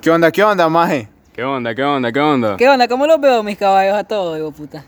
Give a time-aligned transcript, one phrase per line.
[0.00, 1.08] ¿Qué onda, qué onda, maje?
[1.32, 2.56] ¿Qué onda, qué onda, qué onda?
[2.56, 2.86] ¿Qué onda?
[2.86, 4.84] ¿Cómo los veo mis caballos a todos, digo puta?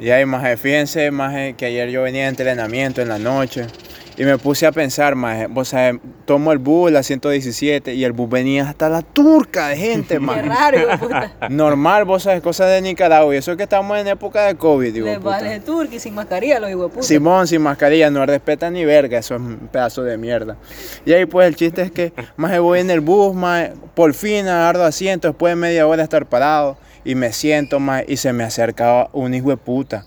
[0.00, 3.68] Y ahí, maje, fíjense, maje, que ayer yo venía de entrenamiento en la noche
[4.18, 8.12] y me puse a pensar, maje, vos sabés, tomo el bus, la 117, y el
[8.12, 10.42] bus venía hasta la turca de gente, Qué maje.
[10.42, 11.32] raro, puta.
[11.50, 14.92] Normal, vos sabés, cosas de Nicaragua, y eso es que estamos en época de COVID,
[14.92, 15.30] digo, Les puta.
[15.30, 17.02] vale de turqui sin mascarilla, los digo puta.
[17.02, 20.56] Simón sin mascarilla, no respeta ni verga, eso es un pedazo de mierda.
[21.04, 24.48] Y ahí pues el chiste es que más voy en el bus, más por fin
[24.48, 28.32] agarro asiento después de media hora de estar parado y me siento más y se
[28.32, 30.04] me acerca un hijo de puta.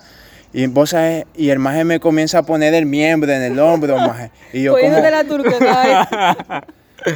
[0.52, 3.98] Y vos sabés, y el maje me comienza a poner el miembro en el hombro,
[3.98, 4.32] maje.
[4.52, 6.64] Y yo como, Poniéndote la turca, ¿sabes?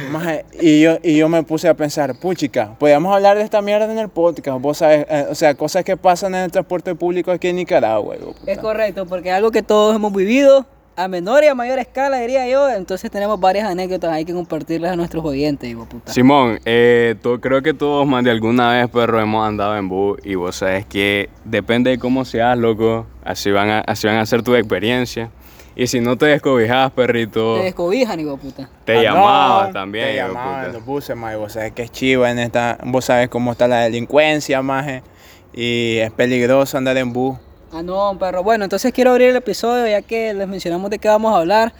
[0.10, 3.90] maje, y yo, y yo me puse a pensar, puchica, podríamos hablar de esta mierda
[3.90, 7.32] en el podcast, vos sabés, eh, o sea, cosas que pasan en el transporte público
[7.32, 8.16] aquí en Nicaragua.
[8.16, 8.50] puta.
[8.50, 10.66] Es correcto, porque es algo que todos hemos vivido
[10.96, 12.68] a menor y a mayor escala, diría yo.
[12.70, 16.12] Entonces tenemos varias anécdotas ahí que compartirles a nuestros oyentes, digo puta.
[16.12, 20.18] Simón, eh, tú- creo que todos más de alguna vez, perro, hemos andado en bus
[20.24, 24.26] y vos sabes que depende de cómo seas, loco, así van a, así van a
[24.26, 25.30] ser tu experiencia.
[25.76, 28.68] Y si no te descobijas, perrito, Te descobijan, digo puta.
[28.84, 30.06] te Ah, llamaba no, también.
[30.06, 31.34] Te hijo llamaban en los buses, maje.
[31.34, 32.78] Vos sabés que es chiva en esta.
[32.84, 35.02] Vos sabés cómo está la delincuencia, maje.
[35.52, 37.36] Y es peligroso andar en bus.
[37.76, 38.44] Ah, no, perro.
[38.44, 41.72] Bueno, entonces quiero abrir el episodio ya que les mencionamos de qué vamos a hablar.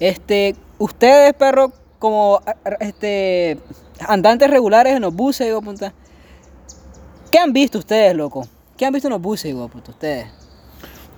[0.00, 2.40] Este, ustedes, perro, como
[2.80, 3.58] este,
[4.00, 5.92] andantes regulares en los buses, digo, puta.
[7.30, 8.48] ¿Qué han visto ustedes, loco?
[8.78, 10.26] ¿Qué han visto en los buses, digo, puta, ustedes?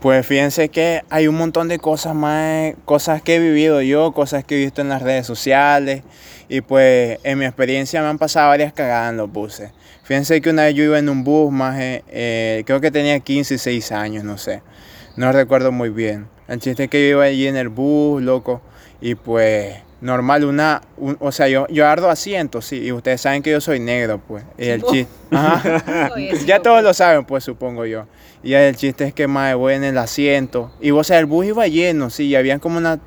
[0.01, 4.43] Pues fíjense que hay un montón de cosas más, cosas que he vivido yo, cosas
[4.43, 6.03] que he visto en las redes sociales.
[6.49, 9.71] Y pues en mi experiencia me han pasado varias cagadas en los buses.
[10.03, 13.55] Fíjense que una vez yo iba en un bus, maje, eh, creo que tenía 15
[13.55, 14.63] y 6 años, no sé.
[15.17, 16.27] No recuerdo muy bien.
[16.49, 18.61] El chiste es que yo iba allí en el bus, loco.
[19.01, 22.77] Y pues normal, una, un- o sea, yo, yo ardo asiento, sí.
[22.83, 24.45] Y ustedes saben que yo soy negro, pues.
[24.59, 25.11] Y el chiste...
[25.31, 25.81] Ajá.
[26.47, 28.07] Ya todos lo saben, pues supongo yo.
[28.43, 30.71] Y el chiste es que más voy en el asiento.
[30.83, 33.01] Y vos sabés, el bus iba lleno, sí, y habían como una.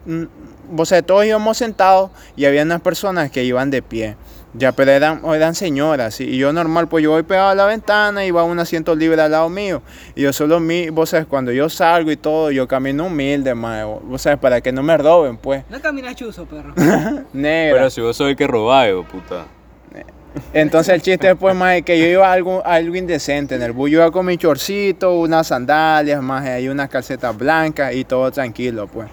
[0.70, 4.16] Vos sabés, todos íbamos sentados y había unas personas que iban de pie.
[4.54, 6.20] Ya, pero eran, eran señoras.
[6.20, 9.22] Y yo normal, pues yo voy pegado a la ventana y va un asiento libre
[9.22, 9.82] al lado mío.
[10.16, 13.86] Y yo solo mi, vos sabés, cuando yo salgo y todo, yo camino humilde, más.
[13.86, 15.64] Vos sabés, para que no me roben, pues.
[15.70, 16.74] No caminas chuzo, perro.
[17.34, 17.78] Negra.
[17.78, 19.46] Pero si vos sos el que de puta.
[20.54, 23.92] Entonces el chiste después más es que yo iba algo, algo indecente en el bus.
[23.92, 28.88] Yo iba con mi chorcito, unas sandalias, más ahí unas calcetas blancas y todo tranquilo,
[28.88, 29.08] pues.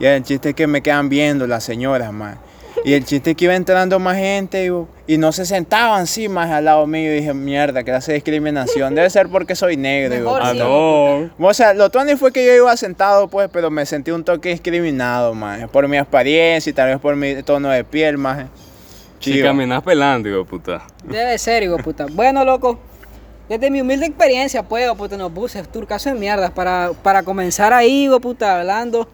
[0.00, 2.36] Y el chiste es que me quedan viendo las señoras, más.
[2.84, 6.28] Y el chiste es que iba entrando más gente y, y no se sentaban así
[6.28, 7.12] más al lado mío.
[7.12, 8.94] Y dije, mierda, que hace discriminación.
[8.94, 10.14] Debe ser porque soy negro.
[10.14, 10.52] digo, Mejor puta.
[10.52, 10.58] sí.
[10.60, 11.48] no.
[11.48, 14.50] O sea, lo tuani fue que yo iba sentado, pues, pero me sentí un toque
[14.50, 15.68] discriminado, más.
[15.70, 18.46] Por mi apariencia y tal vez por mi tono de piel, más.
[19.18, 20.82] Si caminas pelando, hijo de puta.
[21.04, 22.06] Debe ser, hijo de puta.
[22.10, 22.78] Bueno, loco,
[23.48, 26.90] desde mi humilde experiencia, pues, hijo de puta, en los buses, turcaso de mierdas, para,
[27.02, 29.08] para comenzar ahí, hijo de puta, hablando.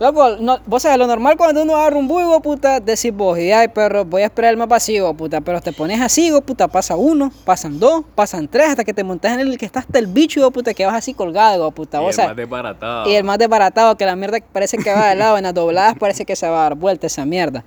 [0.00, 3.52] Loco, no, vos sabés, lo normal cuando uno agarra un bus, puta, decir vos, y
[3.52, 6.26] ay, perro, voy a esperar el más vacío, hijo de puta, pero te pones así,
[6.26, 9.64] hijo puta, pasa uno, pasan dos, pasan tres, hasta que te montas en el que
[9.64, 12.18] está hasta el bicho, hijo puta, que vas así colgado, hijo de puta, Y vos
[12.18, 13.08] el más desbaratado.
[13.08, 15.94] Y el más desbaratado, que la mierda parece que va de lado, en las dobladas
[15.96, 17.64] parece que se va a dar vuelta esa mierda.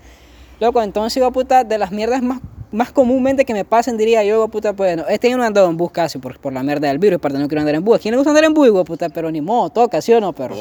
[0.60, 2.40] Loco, entonces, hijo de puta, de las mierdas más,
[2.72, 5.44] más comúnmente que me pasen, diría yo, hijo de puta, pues, no, este año no
[5.44, 7.76] he andado en bus casi por, por la mierda del virus, perdón, no quiero andar
[7.76, 7.98] en bus.
[7.98, 9.10] ¿A quién le gusta andar en bus, hijo de puta?
[9.10, 10.56] Pero ni modo, toca, ¿sí o no, perro?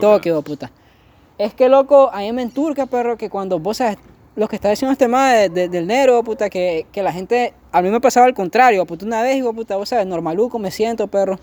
[0.00, 0.30] toca.
[0.36, 0.70] De puta.
[1.38, 3.98] Es que, loco, a mí me enturca, perro, que cuando vos sabes
[4.36, 7.52] lo que está diciendo este tema de- de- del negro, puta, que, que la gente,
[7.72, 10.70] a mí me pasaba al contrario, puta, una vez, hijo puta, vos sabes, normaluco me
[10.70, 11.38] siento, perro.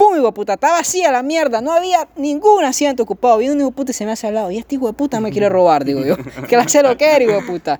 [0.00, 0.54] ¡Pum, hijo de puta!
[0.54, 1.60] Está vacía la mierda.
[1.60, 3.36] No había ningún asiento ocupado.
[3.36, 4.50] Viene un hijo de puta y se me hace al lado.
[4.50, 6.16] Y este hijo de puta me quiere robar, digo yo.
[6.48, 7.78] Que la que era, hijo de puta.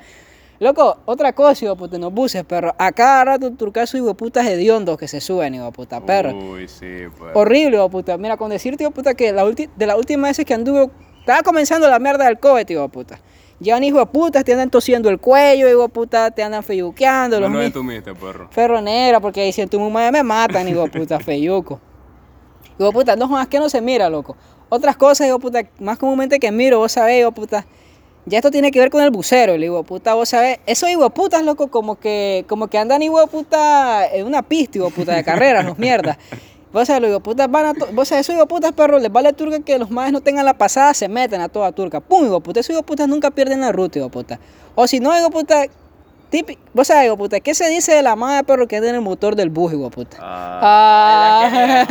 [0.59, 2.75] Loco, otra cosa, hijo de puta, en los buses, perro.
[2.77, 6.35] A cada rato turcaso, hijo de putas hediondos que se suben, hijo de puta, perro.
[6.37, 7.31] Uy, sí, pues.
[7.35, 8.19] Horrible, hijo de puta.
[8.19, 11.43] Mira, con decirte, hijo de puta, que la de las últimas veces que anduve, estaba
[11.43, 13.19] comenzando la mierda del COVID, hijo de puta.
[13.61, 17.37] Llevan hijo de putas, te andan tosiendo el cuello, hijo de puta, te andan feyuqueando.
[17.41, 18.49] No los lo mi- entumiste, perro.
[18.51, 21.81] Ferro negra, porque si tu mamá me matan, hijo de puta, feyuco.
[22.85, 24.37] De puta, no más que no se mira, loco.
[24.71, 27.67] Otras cosas, de puta, más comúnmente que miro, vos sabés, de puta.
[28.25, 30.61] Ya esto tiene que ver con el bucero, hijo de puta, vos sabés.
[30.65, 34.87] Esos putas, loco, como que, como que andan hijo de puta en una pista, hijo
[34.87, 36.17] de puta, de carreras, los mierdas.
[36.73, 37.73] Vos sabés, los putas van a.
[37.93, 40.95] Vos sabés, esos putas, perro, les vale turca que los más no tengan la pasada,
[40.95, 42.01] se meten a toda turca.
[42.01, 44.41] Pum, hijo de puta, esos putas nunca pierden la ruta, hijo de puta.
[44.75, 45.65] O si no, hijo de puta,
[46.31, 49.01] típico, vos sabés, hijo puta, ¿qué se dice de la madre perro que en el
[49.01, 50.17] motor del bus, hijo puta?
[50.21, 51.89] Ah, Ah.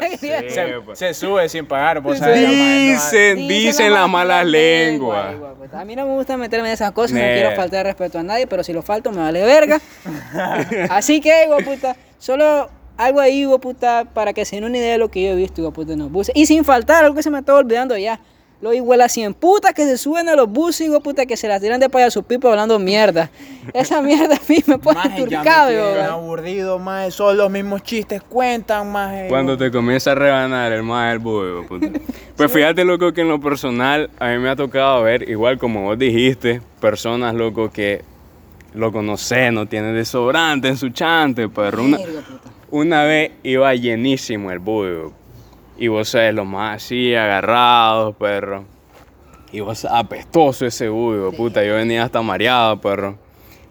[0.20, 0.98] sí, Se, pues.
[0.98, 1.96] se sube sin pagar.
[1.96, 5.34] La madre no- Dicen, dicen las malas lenguas.
[5.58, 5.80] puta.
[5.80, 7.34] A mí no me gusta meterme en esas cosas, no Ne.
[7.34, 9.80] quiero faltar respeto a nadie, pero si lo falto me vale verga.
[10.90, 14.92] Así que, hijo puta, solo algo ahí, hijo puta, para que se den una idea
[14.92, 16.32] de lo que yo he visto, hijo puta, en los buses.
[16.36, 18.20] Y sin faltar, algo que se me estaba olvidando ya.
[18.62, 21.62] Los igualas 100 putas que se suben a los buses, hijo puta, que se las
[21.62, 23.30] tiran de payaso pipa hablando mierda.
[23.72, 29.28] Esa mierda a mí me pone turcado, aburrido, más Son los mismos chistes, cuentan, más
[29.30, 31.86] Cuando te comienza a rebanar el más el búho, puta.
[32.36, 35.82] Pues fíjate, loco, que en lo personal a mí me ha tocado ver, igual como
[35.82, 38.02] vos dijiste, personas, loco, que,
[38.72, 41.84] loco, no sé, no tienen desobrante en su chante, perro.
[41.84, 41.98] Una,
[42.70, 45.19] una vez iba llenísimo el búho.
[45.80, 48.64] Y vos sabes, lo más así, agarrados, perro.
[49.50, 51.64] Y vos apestoso ese búho, puta.
[51.64, 53.16] Yo venía hasta mareado, perro.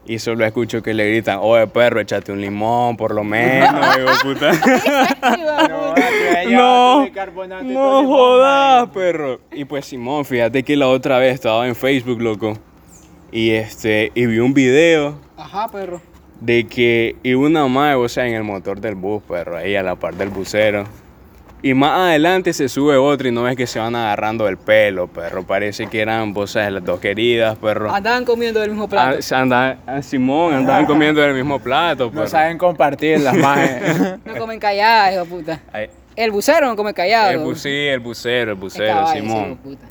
[0.06, 4.10] Y solo escucho que le gritan, oye, perro, échate un limón, por lo menos, digo,
[4.24, 4.52] puta.
[6.50, 7.06] No,
[7.64, 9.40] No, jodas, perro.
[9.52, 12.54] Y pues Simón, fíjate que la otra vez estaba en Facebook, loco.
[13.32, 16.02] Y este, y vi un video Ajá, perro.
[16.42, 19.84] de que iba una madre, o sea, en el motor del bus, perro, ahí a
[19.84, 20.86] la par del bucero.
[21.62, 25.08] Y más adelante se sube otro y no ves que se van agarrando el pelo,
[25.08, 25.44] perro.
[25.44, 27.94] Parece que eran, vos sabes, las dos queridas, perro.
[27.94, 29.22] Andaban comiendo del mismo Ah, plato.
[29.22, 32.24] se andaban- ah, Simón, andaban comiendo del mismo plato, perro.
[32.24, 33.82] No saben compartir las majes.
[34.24, 35.60] No comen calladas, hijo puta.
[35.74, 37.32] Ay, El bucero no come callado.
[37.32, 39.46] el, bu- sí, el bucero, el bucero, caballo, sí, Simón.
[39.52, 39.86] hijo puta.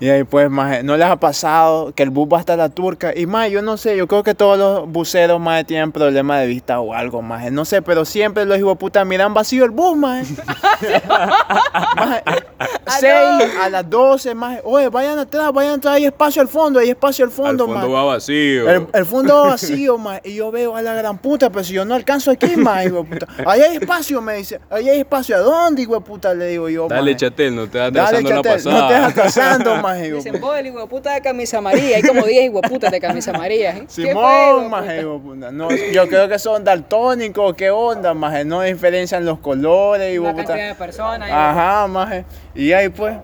[0.00, 3.12] Y ahí pues, maje, ¿no les ha pasado que el bus va hasta la turca?
[3.16, 6.46] Y más, yo no sé, yo creo que todos los buceros, más tienen problemas de
[6.46, 9.96] vista o algo, más No sé, pero siempre los hijos puta miran vacío el bus,
[9.96, 10.26] más
[11.96, 12.22] Maje,
[12.98, 16.90] seis a las 12, más Oye, vayan atrás, vayan atrás, hay espacio al fondo, hay
[16.90, 17.92] espacio al Al fondo, fondo maje.
[17.92, 18.68] va vacío.
[18.70, 21.74] El, el fondo va vacío, más Y yo veo a la gran puta, pero si
[21.74, 23.26] yo no alcanzo aquí, más hijo puta.
[23.46, 24.60] Ahí hay espacio, me dice.
[24.70, 25.36] Ahí hay espacio.
[25.36, 26.34] ¿A dónde, hijo puta?
[26.34, 27.16] Le digo yo, Dale, maje.
[27.16, 28.80] Chatel, no te vas atrasando la pasada.
[28.80, 31.96] no te estás atrasando, más hijo de Dicen, vos, el puta de camisa amarilla.
[31.96, 33.76] Hay como 10 hijo de putas de camisa amarilla.
[33.76, 33.86] ¿eh?
[33.94, 35.50] ¿Qué fue, hijo Simón, maje, puta?
[35.50, 38.44] No, yo creo que son daltónicos, ¿qué onda, maje?
[38.44, 40.34] No diferencian los colores, puta.
[40.34, 41.30] cantidad de personas.
[41.30, 42.24] Ajá, maje.
[42.54, 43.16] Y ahí pues.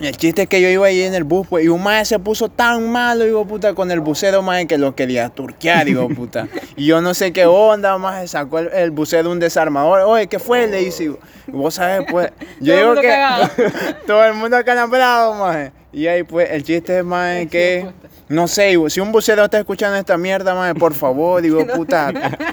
[0.00, 2.18] El chiste es que yo iba ahí en el bus, pues, y un maje se
[2.20, 6.46] puso tan malo, de puta, con el bucero, maje, que lo quería turquear, de puta.
[6.76, 10.02] Y yo no sé qué onda, maje, sacó el, el bucero un desarmador.
[10.02, 10.68] Oye, ¿qué fue?
[10.68, 11.16] Le dice, y
[11.48, 12.30] vos sabes, pues,
[12.60, 15.72] yo Todo el digo mundo que todo el mundo calambrado, maje.
[15.92, 17.88] Y ahí pues, el chiste es, maje, que...
[18.28, 22.12] No sé, si un bucero está escuchando esta mierda, maje, por favor, digo, puta,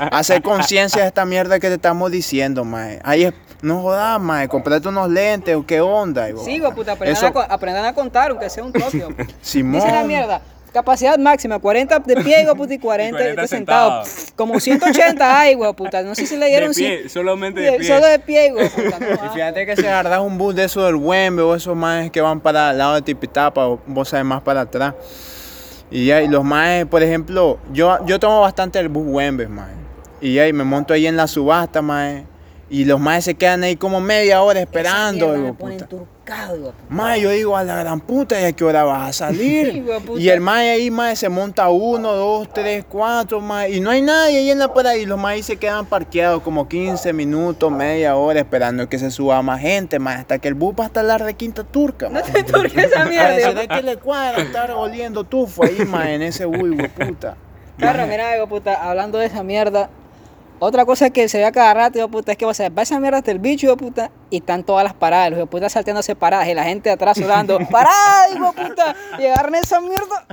[0.10, 2.66] hacer conciencia de esta mierda que te estamos diciendo.
[3.04, 3.34] Ahí es,
[3.66, 7.34] no jodas, maje, comprate unos lentes o qué onda, hijo de puta, aprendan, Eso- a,
[7.34, 9.26] co- aprendan a contar, aunque sea un de puta.
[9.42, 9.82] Simón.
[9.82, 10.42] Dice la mierda.
[10.72, 14.04] Capacidad máxima, 40 de pie, hijo de puta, y 40, 40 de sentado.
[14.36, 16.04] Como 180 hay, hijo de puta.
[16.04, 17.88] No sé si le De dieron pie, cien- solamente de- de pie.
[17.88, 19.00] Solo de pie, hijo de puta.
[19.00, 22.12] no Y fíjate que si agarras un bus de esos del Wembe o esos maes
[22.12, 24.94] que van para el lado de Tipitapa o vos sabes más para atrás.
[25.90, 29.78] Y ya, y los maes, por ejemplo, yo, yo tomo bastante el bus Wembe, maes.
[30.20, 32.24] Y ya, y me monto ahí en la subasta, maes.
[32.68, 35.88] Y los maes se quedan ahí como media hora esperando, hijo me de pone puta.
[35.88, 36.06] puta.
[36.90, 39.86] Mae, yo digo a la gran puta, ¿y a qué hora vas a salir?
[40.18, 43.70] Y el mae ahí, mae, se monta uno, dos, tres, cuatro, mae.
[43.72, 44.98] Y no hay nadie ahí en la parada.
[44.98, 49.40] Y los maes se quedan parqueados como 15 minutos, media hora, esperando que se suba
[49.44, 50.16] más gente, mae.
[50.16, 52.24] Hasta que el bus va hasta la requinta turca, No mae.
[52.32, 53.68] te turques esa mierda.
[53.68, 57.38] que le cuadra estar oliendo tufo ahí, mae, en ese bus, puta.
[57.78, 59.92] Perro, mira, de puta, hablando de esa mierda.
[60.60, 62.70] Otra cosa que se ve a cada rato, hijo de puta, es que o sea,
[62.70, 65.50] va esa mierda hasta el bicho, hijo de puta, y están todas las paradas, los
[65.50, 68.96] puta salteándose paradas, y la gente atrás sudando, ¡parada, hijo puta!
[69.20, 70.26] Y agarran esa mierda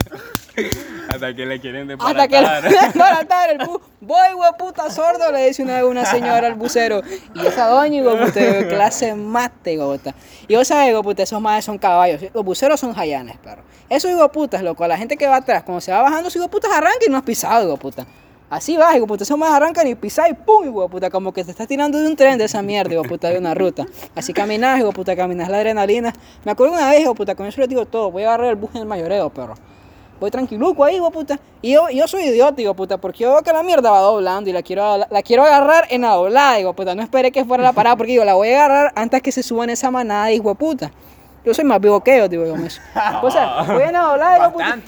[1.09, 2.71] Hasta que le quieren hasta que desbaratar.
[2.71, 3.81] le desbaratar el bus.
[4.01, 7.03] Voy, hijo puta, sordo, le dice una vez una señora al bucero.
[7.35, 10.15] Y esa doña, hijo puta, clase mate, hijo puta.
[10.47, 12.23] Y vos sabés, hijo puta, esos madres son caballos.
[12.33, 13.63] Los buceros son jayanes, perro.
[13.89, 16.29] Esos hijo de putas, loco, a la gente que va atrás, cuando se va bajando,
[16.29, 18.07] hijo de putas arrancan y no has pisado, hijo puta.
[18.53, 21.43] Así va, hijo puta, esos más arrancan y pisás y pum, hijo puta, como que
[21.43, 23.87] te estás tirando de un tren de esa mierda, hijo puta, de una ruta.
[24.15, 26.13] Así caminás, hijo puta, caminás la adrenalina.
[26.45, 28.57] Me acuerdo una vez, hijo puta, con eso les digo todo, voy a agarrar el
[28.57, 29.55] bus en el mayoreo, perro.
[30.21, 31.41] Voy tranquiluco ahí, puta.
[31.63, 34.51] Y yo, yo soy idiota, de puta, porque yo veo que la mierda va doblando
[34.51, 36.95] y la quiero, la, la quiero agarrar en la doblada, de puta.
[36.95, 39.43] No esperé que fuera la parada, porque digo, la voy a agarrar antes que se
[39.43, 40.93] suban esa manada, hijo puta.
[41.43, 42.69] Yo soy más vivo que ellos, digo yo, me
[43.23, 44.79] O sea, voy en la doblada, de puta.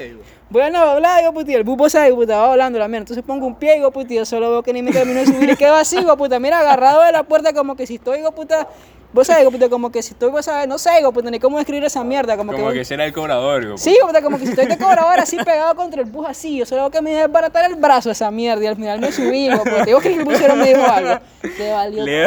[0.60, 3.02] Hijo de puta, y el bupo sabe, puta, va volando la mierda.
[3.02, 5.50] Entonces pongo un pie, puta, y yo solo veo que ni me termino de subir
[5.50, 6.38] y quedo así, de puta.
[6.38, 8.68] Mira, agarrado de la puerta como que si estoy, de puta,
[9.14, 11.84] Vos sabés, puta, como que si estoy, vos sabés, no sé, puta, ni cómo escribir
[11.84, 12.78] esa mierda, como, Como que...
[12.78, 15.76] que será el cobrador, de Sí, puta, como que si estoy de cobrador así pegado
[15.76, 18.64] contra el bus así, yo solo que me iba a desbaratar el brazo esa mierda
[18.64, 19.88] y al final me subí, de puta.
[19.88, 21.20] ¿Y vos crees que el busero me dijo algo?
[21.56, 22.26] Le valió Le,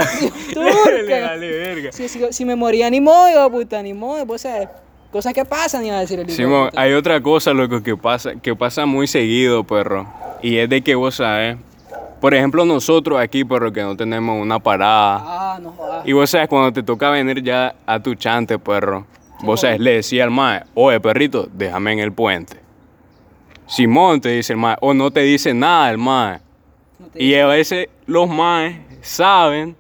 [1.04, 1.92] le vale verga.
[1.92, 4.70] Si, si, si me moría, ni modo, puta, ni modo, vos sabés,
[5.12, 8.56] cosas que pasan, iba a decir el Simón, hay otra cosa, loco, que pasa, que
[8.56, 10.08] pasa muy seguido, perro.
[10.42, 11.58] Y es de que vos sabes.
[12.22, 15.22] Por ejemplo, nosotros aquí, perro, que no tenemos una parada.
[15.24, 16.08] Ah, no jodas.
[16.08, 19.06] Y vos sabes, cuando te toca venir ya a tu chante, perro,
[19.42, 22.58] vos sabes, le decía al mae, oye, perrito, déjame en el puente.
[23.68, 26.40] Simón te dice el mae, o no te dice nada el mae.
[27.00, 29.76] No Y a veces los maes saben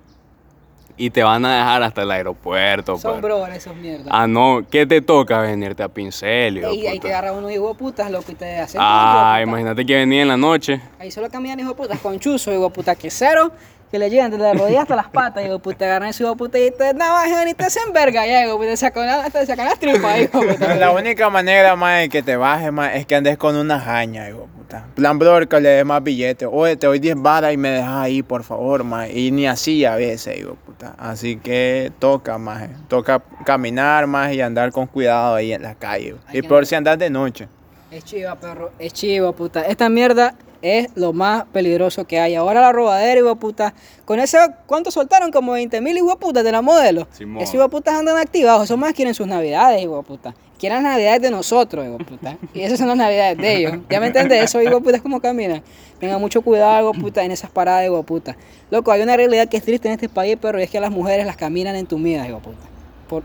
[0.97, 3.41] y te van a dejar hasta el aeropuerto, Son perro.
[3.41, 4.07] bro esos mierdas.
[4.09, 7.49] Ah, no, ¿qué te toca venirte a pincel, hijo de y ahí te agarra uno
[7.51, 8.77] hijo de putas, loco, y te hace.
[8.81, 10.81] Ah, imagínate que venía en la noche.
[10.99, 13.51] Ahí solo caminan hijo de putas con chuzo, hijo de puta, quesero,
[13.91, 16.37] que le llegan desde las rodillas hasta las patas, de puta, agarran ese hijo de
[16.37, 19.65] puta y te navajan y te hacen verga, ya, de puta, te sacan, la- sacan
[19.65, 20.75] las tripas, puta.
[20.75, 24.25] La única manera, más de que te bajes, más es que andes con una jaña,
[24.25, 24.85] de puta.
[24.95, 26.49] Plan, brother, que le dé más billetes.
[26.51, 29.09] Oye, te doy 10 varas y me dejas ahí, por favor, más.
[29.09, 30.93] Y ni así a veces, de puta.
[30.97, 32.67] Así que toca, más.
[32.89, 36.15] Toca caminar, más y andar con cuidado ahí en la calle.
[36.27, 37.47] Hay Y andar- si andas de noche.
[37.89, 39.61] Es chiva, perro, es chiva, puta.
[39.61, 42.35] Esta mierda es lo más peligroso que hay.
[42.35, 43.73] Ahora la robadera, hijo puta.
[44.05, 45.31] Con eso, ¿cuánto soltaron?
[45.31, 47.07] Como 20 mil hijo de puta de la modelo.
[47.11, 47.41] Simón.
[47.41, 48.63] Esos hijo putas andan activados.
[48.63, 50.33] Esos más quieren sus navidades, hijo puta.
[50.57, 52.37] Quieren las navidades de nosotros, hijo puta.
[52.53, 53.73] Y esas son las navidades de ellos.
[53.89, 54.43] ¿Ya me entiendes?
[54.43, 55.61] Eso, hijo puta, es como caminan.
[55.99, 58.35] Tengan mucho cuidado, hijo puta, en esas paradas, hijo puta.
[58.71, 61.25] Loco, hay una realidad que es triste en este país, pero es que las mujeres
[61.25, 62.65] las caminan entumidas, hijo puta.
[63.07, 63.23] Por...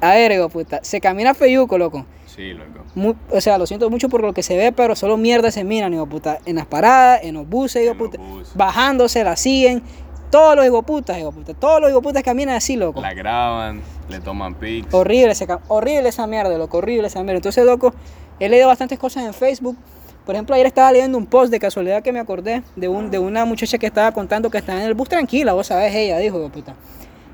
[0.00, 0.80] A ver, hijo puta.
[0.82, 2.06] Se camina feyuco, loco.
[2.38, 3.16] Sí, loco.
[3.32, 5.92] O sea, lo siento mucho por lo que se ve, pero solo mierda se miran,
[5.92, 6.38] hijo puta.
[6.46, 8.16] En las paradas, en los buses, hijo puta.
[8.16, 8.54] buses.
[8.54, 9.82] Bajándose, la siguen.
[10.30, 11.54] Todos los hijo putas, hijo de puta.
[11.54, 13.00] Todos los hijo putas caminan así, loco.
[13.00, 14.94] La graban, le toman pics.
[14.94, 16.78] Horrible, ese horrible esa mierda, loco.
[16.78, 17.38] Horrible esa mierda.
[17.38, 17.92] Entonces, loco,
[18.38, 19.76] he leído bastantes cosas en Facebook.
[20.24, 23.18] Por ejemplo, ayer estaba leyendo un post de casualidad que me acordé de, un, de
[23.18, 26.38] una muchacha que estaba contando que estaba en el bus tranquila, vos sabés, ella dijo,
[26.38, 26.76] hijo puta.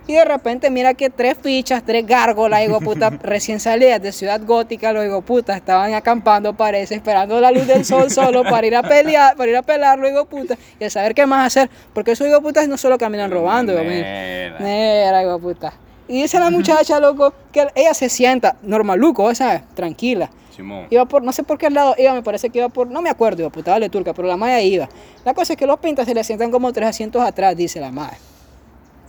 [0.07, 4.41] Y de repente mira que tres fichas, tres gárgolas, de puta, recién salidas de Ciudad
[4.45, 8.77] Gótica, los de puta, estaban acampando, parece, esperando la luz del sol solo para ir
[8.77, 11.71] a pelear, para ir a pelarlo, hijo de puta, y a saber qué más hacer,
[11.95, 13.73] porque esos de putas no solo caminan robando.
[13.73, 14.59] Mierda.
[14.59, 15.73] Mira, de puta.
[16.07, 19.63] Y dice la muchacha, loco, que ella se sienta normaluco, ¿sabes?
[19.75, 20.29] Tranquila.
[20.55, 20.87] Simón.
[20.91, 23.09] Iba por, no sé por qué lado iba, me parece que iba por, no me
[23.09, 24.87] acuerdo, de puta, dale turca, pero la madre iba.
[25.25, 27.91] La cosa es que los pintas se le sientan como tres asientos atrás, dice la
[27.91, 28.19] madre.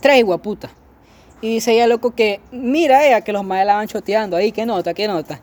[0.00, 0.70] Tres, puta.
[1.40, 4.64] Y dice ella, loco, que mira ella que los madres la van choteando ahí, qué
[4.66, 5.40] nota, qué nota.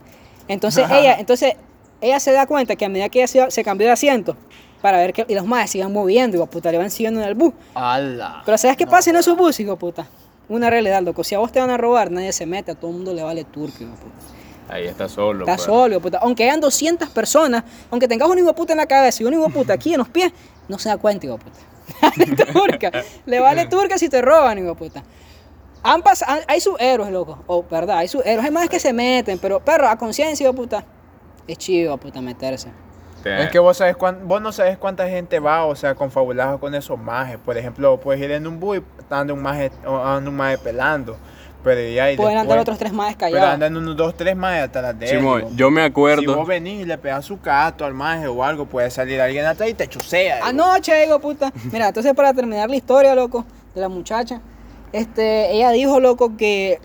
[0.47, 1.55] Entonces ella, entonces
[2.01, 4.35] ella se da cuenta que a medida que ella se, se cambió de asiento,
[4.83, 7.35] para ver que y los madres sigan moviendo, de puta, le van siguiendo en el
[7.35, 7.53] bus.
[7.73, 8.41] ¡Hala!
[8.45, 10.05] Pero ¿sabes qué pasa en esos buses, hijo puta?
[10.49, 11.23] Una realidad, loco.
[11.23, 13.23] Si a vos te van a robar, nadie se mete, a todo el mundo le
[13.23, 14.33] vale turco, hijo puta.
[14.67, 15.45] Ahí está solo.
[15.45, 15.65] Está pues.
[15.65, 16.17] solo, puta.
[16.17, 19.49] Aunque hayan 200 personas, aunque tengas un hijo puta en la cabeza y un hijo
[19.49, 20.33] puta aquí en los pies,
[20.67, 21.59] no se da cuenta, hijo puta.
[22.01, 22.91] Dale turca.
[23.25, 25.01] Le vale turca si te roban, hijo puta.
[25.83, 27.39] Han pas- han- hay sus héroes, loco.
[27.47, 28.45] O, verdad, hay sus héroes.
[28.45, 30.85] Hay más que se meten, pero, perro, a conciencia, puta.
[31.47, 32.69] Es chido, puta, meterse.
[33.21, 36.59] Te- Es que vos, sabes cuán- vos no sabes cuánta gente va, o sea, confabulado
[36.59, 37.37] con esos majes.
[37.37, 41.17] Por ejemplo, puedes ir en un bus y anda un maje, anda un maje pelando.
[41.63, 43.53] Pero ya y Pueden andar después- otros tres más Pero callados.
[43.53, 45.07] andan unos dos, tres majes atrás de.
[45.07, 45.51] Simón, digo.
[45.55, 46.35] yo me Si acuerdo.
[46.35, 49.69] vos venís y le pegas su cato al maje o algo, puede salir alguien atrás
[49.69, 50.35] y te chusea.
[50.35, 50.47] digo.
[50.47, 51.53] Anoche, hijo de puta.
[51.71, 54.41] Mira, entonces para terminar la historia, loco, de la muchacha,
[54.93, 56.79] este, ella dijo, loco, que,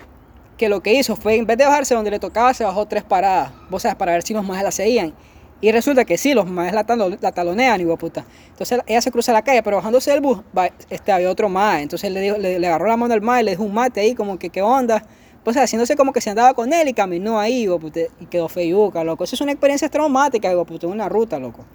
[0.57, 3.03] que lo que hizo fue, en vez de bajarse donde le tocaba, se bajó tres
[3.03, 3.51] paradas.
[3.69, 5.13] Vos sabes, para ver si los majes la seguían.
[5.61, 8.25] Y resulta que sí, los majes la, talo- la talonean, hijo puta.
[8.49, 11.81] Entonces ella se cruza la calle, pero bajándose del bus, va- este, había otro maje.
[11.83, 14.15] Entonces le, dijo, le, le agarró la mano al maje, le dijo un mate ahí,
[14.15, 15.03] como que, ¿qué onda?
[15.43, 18.47] Pues haciéndose como que se andaba con él y caminó ahí, hijo puta, y quedó
[18.49, 19.23] feyuca, loco.
[19.23, 21.65] Eso es una experiencia traumática, hijo puta, una ruta, loco.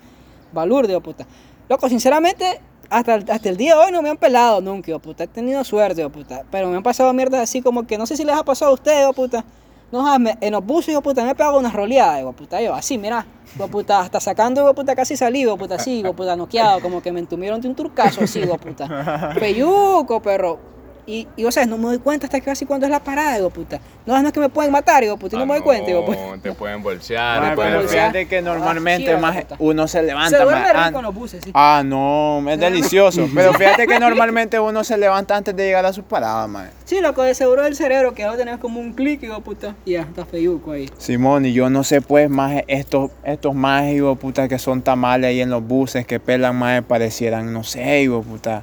[0.52, 1.26] Balurde, hijo puta.
[1.68, 4.98] Loco, sinceramente, hasta, el- hasta el día de hoy no me han pelado nunca, de
[4.98, 5.24] puta.
[5.24, 6.42] He tenido suerte, de puta.
[6.50, 8.74] Pero me han pasado mierdas así como que no sé si les ha pasado a
[8.74, 9.44] ustedes, de puta.
[9.92, 12.60] No, me- en los buses, de puta, me he pegado unas roleadas, de puta.
[12.60, 16.12] Yo, así, mira, de puta, hasta sacando, de puta, casi salí, de puta, así, de
[16.12, 19.32] puta, noqueado, como que me entumieron de un turcazo así, de puta.
[19.38, 20.73] Peyuco, perro.
[21.06, 23.44] Y, y, o sea, no me doy cuenta hasta casi cuando es la parada, hijo
[23.48, 23.80] de puta.
[24.06, 25.62] No, no es que me pueden matar, hijo de puta, y no Ah, me doy
[25.62, 26.26] cuenta, hijo de puta.
[26.36, 27.40] no, Te pueden bolsear.
[27.40, 28.00] Maje, te pueden bolsear.
[28.12, 29.56] fíjate que normalmente maje, puta.
[29.58, 31.50] uno se levanta Se maje, rico en los buses, sí.
[31.54, 33.28] Ah, no, es delicioso.
[33.34, 36.70] Pero fíjate que normalmente uno se levanta antes de llegar a su parada, maje.
[36.84, 39.74] Sí, loco, de seguro del cerebro que ahora tenés como un clic, hijo de puta.
[39.84, 40.88] Y ya, está feyuco ahí.
[40.98, 44.80] Simón, y yo no sé pues más estos, estos más hijo de puta que son
[44.82, 48.62] tamales ahí en los buses que pelan más parecieran, no sé, hijo de puta,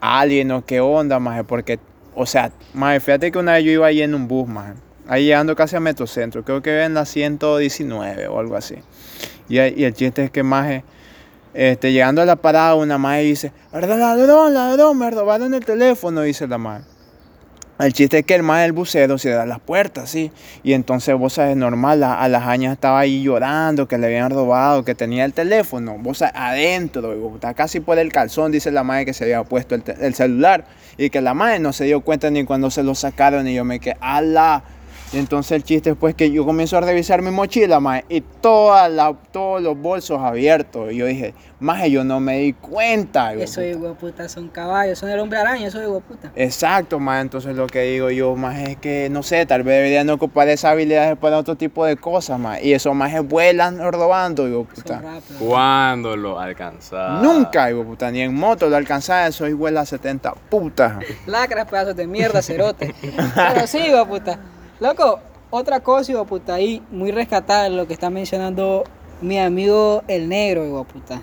[0.00, 1.78] alien o qué onda más porque
[2.18, 4.72] o sea, maje, fíjate que una vez yo iba ahí en un bus, maje.
[5.06, 8.76] Ahí llegando casi a Metrocentro, creo que en la 119 o algo así.
[9.50, 10.82] Y, y el chiste es que maje,
[11.52, 16.22] este, llegando a la parada, una maje dice, ¿verdad, ladrón, ladrón, me robaron el teléfono,
[16.22, 16.84] dice la maje.
[17.78, 20.32] El chiste es que el más del bucero se da las puertas, ¿sí?
[20.62, 24.30] Y entonces vos sabes, normal, la- a las añas estaba ahí llorando, que le habían
[24.30, 28.82] robado, que tenía el teléfono, vos sabes, adentro, está casi por el calzón, dice la
[28.82, 30.64] madre que se había puesto el celular.
[30.96, 33.64] Y que la madre no se dio cuenta ni cuando se lo sacaron y yo
[33.64, 34.62] me quedé, ¡ala!
[35.16, 38.88] Entonces el chiste es pues que yo comienzo a revisar mi mochila, maje, y toda
[38.88, 40.92] la, todos los bolsos abiertos.
[40.92, 43.32] Y yo dije, maje, yo no me di cuenta.
[43.32, 46.32] Eso, de puta, son caballos, son el hombre araña, eso, hijo de puta.
[46.36, 50.08] Exacto, más entonces lo que digo yo, más es que, no sé, tal vez deberían
[50.10, 52.62] ocupar esas habilidades para otro tipo de cosas, más.
[52.62, 55.02] Y eso más es vuelan robando, digo, Son puta.
[55.38, 57.22] ¿Cuándo lo alcanzaba?
[57.22, 61.04] Nunca, digo, puta, ni en moto lo alcanzaba, eso igual a 70 putas.
[61.26, 62.94] Lacras, pedazos de mierda, cerote.
[63.34, 64.38] Pero sí, hijo de puta.
[64.78, 68.84] Loco, otra cosa, hijo puta, ahí muy rescatada lo que está mencionando
[69.22, 71.22] mi amigo el negro, hijo puta.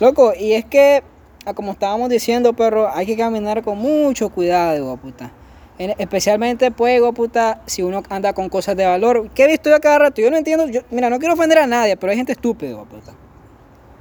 [0.00, 1.04] Loco, y es que,
[1.46, 5.30] ah, como estábamos diciendo, perro, hay que caminar con mucho cuidado, hijo puta.
[5.78, 9.30] En- especialmente, pues, hijo puta, si uno anda con cosas de valor.
[9.30, 10.20] ¿Qué he visto yo a cada rato?
[10.20, 12.84] Yo no entiendo, yo- mira, no quiero ofender a nadie, pero hay gente estúpida, hijo
[12.84, 13.12] puta.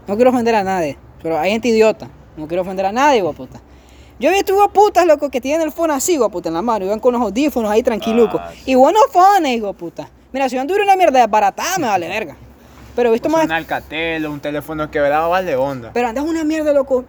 [0.07, 2.09] No quiero ofender a nadie, pero hay gente idiota.
[2.35, 3.61] No quiero ofender a nadie, hijo puta.
[4.19, 6.55] Yo he visto hijos de putas, loco, que tienen el phone así, hijo puta, en
[6.55, 8.41] la mano, y van con los audífonos ahí tranquilucos.
[8.43, 10.09] Ah, Y buenos phones, hijo puta.
[10.33, 12.35] Mira, si yo anduviera una mierda desbaratada, me vale verga.
[12.95, 13.45] Pero he visto Pues más.
[13.45, 15.91] un Alcatel, un teléfono quebrado, vale onda.
[15.93, 17.05] Pero andas una mierda, loco,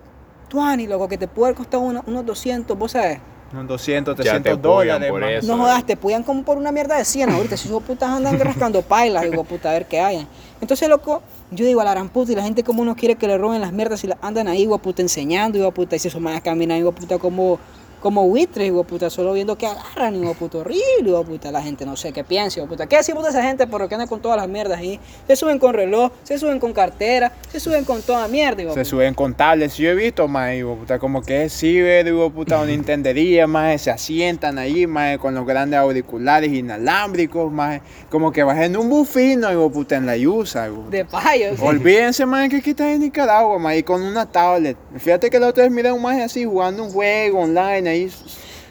[0.49, 3.21] tuani, loco, que te puede costar uno- unos 200, vos sabes.
[3.53, 5.47] Unos 200, Ya te 300 apoyan dólares, por eso.
[5.57, 7.57] No jodas, te puyan como por una mierda de 100 ahorita.
[7.57, 10.29] Si esos putas andan rascando pailas, digo, puta, a ver qué hayan.
[10.61, 13.39] Entonces, loco, yo digo a la gran y la gente como no quiere que le
[13.39, 16.21] roben las mierdas y la andan ahí, digo, puta, enseñando, digo, puta, y si esos
[16.21, 17.59] manes caminan, digo, puta, como,
[18.01, 22.25] como buitres, puta, solo viendo que agarran, puta, horrible, puta, la gente no sé qué
[22.25, 22.87] piensa, puta.
[22.87, 25.01] ¿Qué decir, puta, esa gente por que anda con todas las mierdas ahí?
[25.27, 28.85] Se suben con reloj, se suben con cartera, se suben con toda mierda, digo, Se
[28.85, 29.77] suben con tablets.
[29.77, 33.83] Yo he visto, más, digo, puta, como que es ciber, digo, puta, una intendería, más,
[33.83, 39.49] se asientan allí, más, con los grandes auriculares inalámbricos, más, como que bajen un bufino,
[39.49, 40.87] digo, puta, en la yusa, digo.
[40.91, 41.63] De payo, sí.
[41.63, 44.77] Olvídense, más, que aquí en Nicaragua, más, y con una tablet.
[44.99, 48.11] Fíjate que la otra vez miré un más así, jugando un juego online ahí.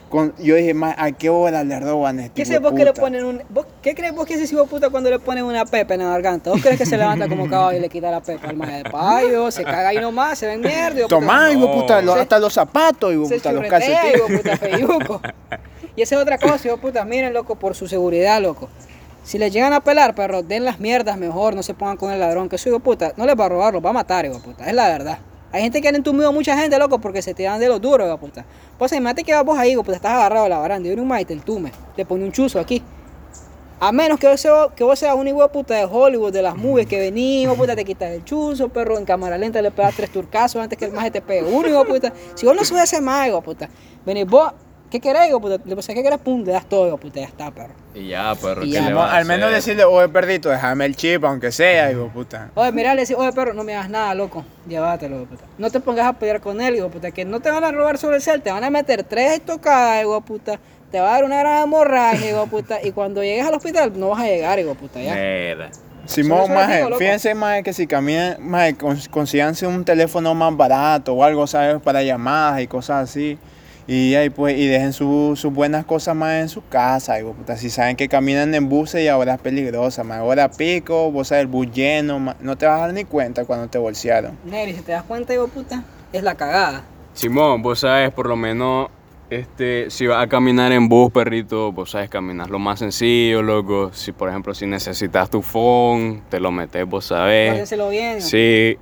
[0.08, 2.72] Con, yo dije, más, ¿a qué hora le roban este ¿Qué hijo sé de vos
[2.72, 3.02] que le puta?
[3.02, 3.42] ponen un...
[3.50, 6.08] vos- ¿Qué crees vos que ese hijo puta cuando le ponen una pepa en la
[6.08, 6.48] garganta?
[6.48, 8.84] ¿Vos crees que se levanta como caballo y le quita la pepa al maje de
[8.90, 9.50] payo?
[9.50, 11.06] Se caga ahí nomás, se ven mierda.
[11.08, 14.14] Tomá, hijo puta, lo- hasta los zapatos, hijo puta, los calcetines.
[14.16, 15.20] hijo de puta, feyuco.
[15.94, 17.04] Y esa es otra cosa, hijo puta.
[17.04, 18.70] Miren, loco, por su seguridad, loco.
[19.24, 22.20] Si le llegan a pelar, perro, den las mierdas mejor, no se pongan con el
[22.20, 24.40] ladrón, que eso, hijo puta, no les va a robar, los va a matar, hijo
[24.40, 24.64] puta.
[24.66, 25.18] Es la verdad.
[25.50, 27.80] Hay gente que han entumido a mucha gente, loco, porque se te dan de los
[27.80, 28.44] duros, de puta.
[28.78, 31.02] Pues imagínate que vas vos ahí, de puta, estás agarrado a la baranda y viene
[31.02, 32.82] un maíz, te entume, te pone un chuzo aquí.
[33.80, 36.56] A menos que vos, seas, que vos seas un hijo puta de Hollywood, de las
[36.56, 40.10] movies que venimos, puta, te quitas el chuzo, perro, en cámara lenta le pegas tres
[40.10, 42.12] turcazos antes que el maje te pegue uno, hijo puta.
[42.34, 43.70] Si vos no subes ese maje, puta,
[44.04, 44.52] venís vos,
[44.90, 45.58] ¿qué querés, hijo puta?
[45.64, 46.18] Le pasa, ¿qué querés?
[46.18, 47.74] Pum, le das todo, hijo puta, ya está, perro.
[47.94, 49.56] Y ya, perro, Y ¿qué ya, le Al vas a al menos hacer?
[49.56, 52.50] decirle, oye, perdito, déjame el chip, aunque sea, hijo puta.
[52.54, 55.44] Oye, mira, le decís, oye, perro, no me hagas nada, loco, llévatelo, hijo puta.
[55.58, 57.98] No te pongas a pelear con él, hijo puta, que no te van a robar
[57.98, 60.58] sobre el cel, te van a meter tres tocadas, hijo puta.
[60.90, 62.78] Te va a dar una gran hemorragia, hijo puta.
[62.82, 65.14] Y cuando llegues al hospital, no vas a llegar, hijo puta, ya.
[65.14, 65.68] Mierda.
[66.06, 71.12] Simón, maje, digo, fíjense, maje, que si caminan, maje, cons- consíganse un teléfono más barato
[71.12, 71.82] o algo, ¿sabes?
[71.82, 73.36] Para llamadas y cosas así.
[73.90, 77.56] Y ahí pues, y dejen su- sus buenas cosas más en su casa, digo, puta.
[77.56, 81.40] Si saben que caminan en buses y ahora es peligrosa, más ahora pico, vos sabes,
[81.42, 84.36] el bus lleno, ma- no te vas a dar ni cuenta cuando te bolsearon.
[84.44, 86.84] Neri, si te das cuenta, hijo puta, es la cagada.
[87.14, 88.88] Simón, vos sabes, por lo menos,
[89.30, 93.90] este, si vas a caminar en bus, perrito, vos sabes caminar lo más sencillo, loco.
[93.94, 97.48] Si, por ejemplo, si necesitas tu phone, te lo metes, vos sabes.
[97.48, 98.20] Guárdenselo bien.
[98.20, 98.76] Sí,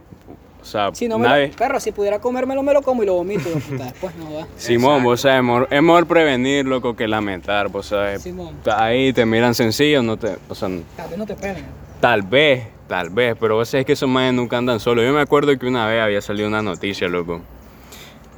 [0.66, 3.06] o sea, Si no me nadie- lo, perro, si pudiera comérmelo, me lo como y
[3.06, 3.84] lo vomito, puta.
[3.84, 4.46] Después no va.
[4.56, 8.22] Simón, vos sabes, mejor- es mejor prevenir, loco, que lamentar, vos sabes.
[8.22, 8.56] Simón.
[8.76, 11.64] Ahí te miran sencillo, no te, o sea, Tal vez no te peguen.
[12.00, 15.04] Tal vez, tal vez, pero vos sabés que esos manes nunca andan solos.
[15.04, 17.40] Yo me acuerdo que una vez había salido una noticia, loco,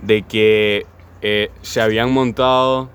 [0.02, 0.84] de que
[1.22, 2.90] eh, se habían montado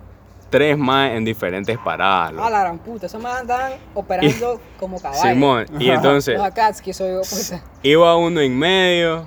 [0.57, 3.05] tres más en diferentes paradas, Ah, la gran puta.
[3.07, 5.23] Esos más andan operando como caballos.
[5.23, 7.25] Simón, y entonces Los Akatsuki, soy hijo de
[7.59, 7.63] puta.
[7.83, 9.25] iba uno en medio,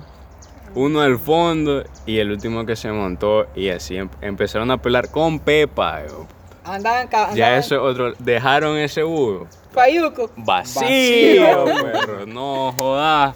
[0.75, 5.09] uno al fondo y el último que se montó y así em- empezaron a pelar
[5.09, 6.01] con Pepa.
[6.07, 6.25] yo.
[6.63, 10.29] Andaban ca- Ya andaban eso es otro, dejaron ese bus Payuco.
[10.37, 13.35] vacío, perro, no jodas.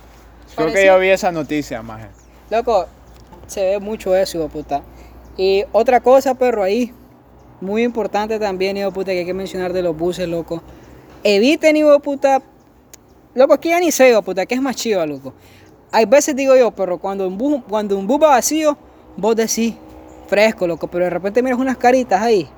[0.55, 2.07] Creo que yo vi esa noticia, maje.
[2.49, 2.87] Loco,
[3.47, 4.81] se ve mucho eso, puta.
[5.37, 6.93] Y otra cosa, perro, ahí.
[7.61, 10.61] Muy importante también, hijo puta, que hay que mencionar de los buses, loco.
[11.23, 12.41] Eviten, hijo puta.
[13.33, 15.33] Loco, aquí ya ni sé, hijo puta, que es más chido, loco.
[15.91, 18.77] Hay veces digo yo, pero cuando un bus, cuando un bus va vacío,
[19.15, 19.75] vos decís,
[20.27, 22.49] fresco, loco, pero de repente miras unas caritas ahí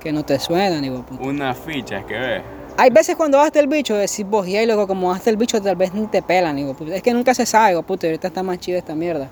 [0.00, 1.22] que no te suenan, hijo puta.
[1.22, 2.42] Unas fichas que ves.
[2.76, 5.36] Hay veces cuando vas hasta el bicho, decís vos, y ahí loco, como hasta el
[5.36, 6.94] bicho, tal vez ni te pelan, hijo puta.
[6.94, 9.28] Es que nunca se sabe, hijo puta, y ahorita está más chido esta mierda.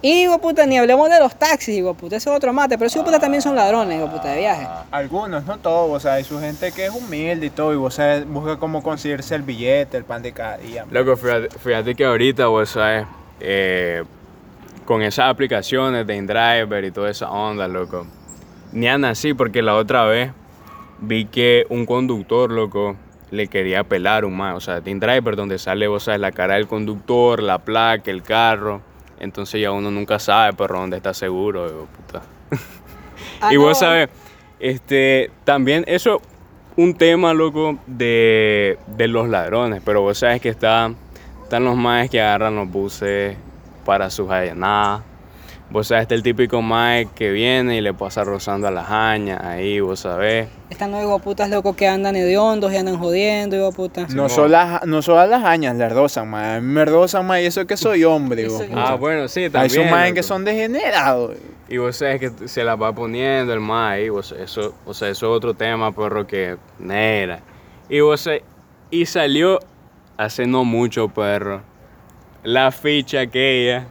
[0.00, 2.78] Y, hijo de puta, ni hablemos de los taxis, de puta, eso es otro mate,
[2.78, 4.66] pero esos puta también son ladrones, de puta, de viaje.
[4.92, 7.94] Algunos, no todos, o sea, hay su gente que es humilde y todo, y vos
[7.94, 10.84] sabes, busca cómo conseguirse el billete, el pan de cada día.
[10.88, 13.06] Loco, fíjate, fíjate que ahorita, vos sabes,
[13.40, 14.04] eh,
[14.84, 18.06] con esas aplicaciones de InDriver y toda esa onda, loco,
[18.70, 20.30] ni así, porque la otra vez
[21.00, 22.94] vi que un conductor, loco,
[23.32, 26.54] le quería pelar un más, o sea, de InDriver, donde sale, vos sabes, la cara
[26.54, 28.80] del conductor, la placa, el carro,
[29.20, 32.22] entonces ya uno nunca sabe, pero dónde está seguro, digo, puta.
[33.40, 33.62] Ah, y no.
[33.62, 34.08] vos sabes,
[34.60, 36.20] este, también eso,
[36.76, 40.92] un tema, loco, de, de los ladrones, pero vos sabes que está,
[41.42, 43.36] están los maes que agarran los buses
[43.84, 45.02] para sus allanadas.
[45.70, 49.38] Vos sabes, está el típico mae que viene y le pasa rozando a las hañas,
[49.44, 50.48] ahí, vos sabés.
[50.70, 54.06] Están los hijo de putas locos que andan hediondos y andan jodiendo, puta.
[54.08, 56.44] No son las, no son las añas, le ardozan, man.
[56.44, 56.86] A mí me
[57.22, 58.64] man, y eso que soy hombre, Eso.
[58.74, 59.82] Ah, bueno, sí, Hay también.
[59.82, 60.14] sus maes loco.
[60.14, 61.36] que son degenerados.
[61.68, 65.10] Y vos sabés que se la va poniendo el mae ahí, vos, eso, o sea,
[65.10, 67.40] eso es otro tema, perro, que nera.
[67.90, 68.42] Y vos sabés,
[68.90, 69.58] y salió
[70.16, 71.60] hace no mucho, perro,
[72.42, 73.86] la ficha aquella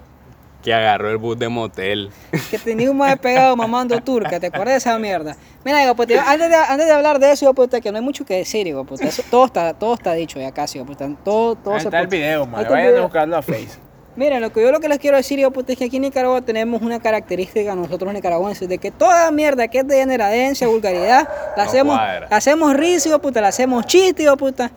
[0.63, 2.09] que agarró el bus de motel.
[2.51, 5.35] Que tenía un más pegado mamando turca, ¿te acuerdas de esa mierda?
[5.63, 8.03] Mira, de puta, antes de, antes de hablar de eso, de puta, que no hay
[8.03, 9.05] mucho que decir, de puta.
[9.05, 11.09] Eso- todo, está, todo está dicho ya casi, de puta.
[11.23, 12.65] Todo, todo Ahí se está el puede- video, man.
[12.69, 13.79] Vayan a buscarlo a Face.
[14.15, 16.01] Miren, lo que yo lo que les quiero decir, de puta, es que aquí en
[16.01, 21.29] Nicaragua tenemos una característica nosotros nicaragüenses de que toda mierda que es de generadencia, vulgaridad,
[21.55, 24.71] la No hacemos, la hacemos risa, de puta, la hacemos chiste, de puta.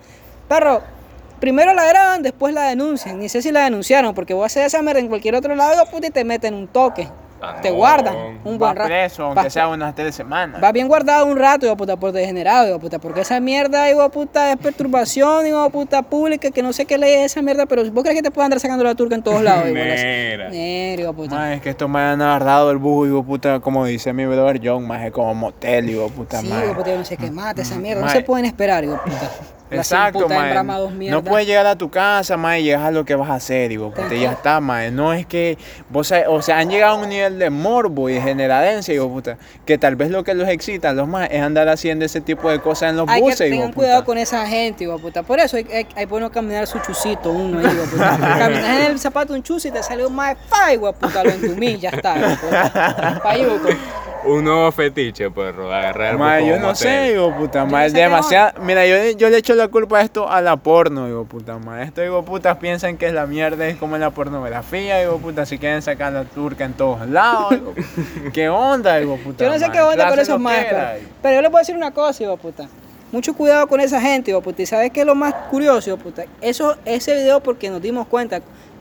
[0.46, 0.82] Perro,
[1.40, 3.18] primero la graban, después la denuncian.
[3.18, 6.06] Ni sé si la denunciaron, porque vos haces esa mierda en cualquier otro lado, puta,
[6.06, 7.08] y te meten un toque.
[7.42, 7.76] Ah, te no.
[7.76, 8.86] guardan un buen rato.
[8.88, 10.62] preso, Va- aunque sea unas tres semanas.
[10.62, 13.88] Va bien guardado un rato, de puta, por degenerado, hijo de puta, porque esa mierda,
[13.90, 17.32] hijo de puta, es perturbación, hijo de puta, pública, que no sé qué ley es
[17.32, 19.64] esa mierda, pero vos crees que te pueden andar sacando la turca en todos lados?
[19.70, 20.50] Mira.
[20.50, 21.34] Nero, hijo de puta.
[21.34, 24.60] Man, es que estos me han agarrado el bus, digo, puta, como dice mi brother
[24.62, 27.62] John, más es como motel, digo, puta, Sí, de puta, yo no sé qué mate
[27.62, 29.30] esa mierda, no se pueden esperar, hijo de puta.
[29.70, 33.34] Exacto, No puedes llegar a tu casa, man, y llegas a lo que vas a
[33.34, 34.94] hacer, digo, puta, y ya está, man.
[34.94, 38.22] No es que, vos, o sea, han llegado a un nivel de morbo y de
[38.22, 41.68] generadencia, digo, puta, que tal vez lo que los excita a los más es andar
[41.68, 44.06] haciendo ese tipo de cosas en los Hay que buses, digo, cuidado puta.
[44.06, 45.22] con esa gente, puta.
[45.22, 48.18] Por eso hay, hay, hay bueno caminar su chusito uno puta.
[48.38, 50.18] Caminas en el zapato un chus y te sale un
[50.72, 52.14] hijo de puta, lo entumí, ya está.
[54.22, 58.60] Un nuevo fetiche, perro, agarrar el bus Ma, como yo no sé, digo, puta, demasiado.
[58.60, 61.82] Mira, yo, yo le echo la culpa esto a la porno, digo, puta, ma.
[61.82, 65.58] Esto, digo, putas, piensan que es la mierda, es como la pornografía, digo, puta, si
[65.58, 67.74] quieren sacar la turca en todos lados, digo,
[68.32, 69.44] ¿qué onda, digo, puta?
[69.44, 70.64] Yo no sé qué onda con esos más,
[71.22, 72.68] pero, yo les puedo decir una cosa, hijo de puta.
[73.12, 74.62] Mucho cuidado con esa gente, de puta.
[74.62, 76.24] ¿Y sabes qué es lo más curioso, hijo de puta?
[76.40, 78.40] Eso, ese video porque nos dimos cuenta.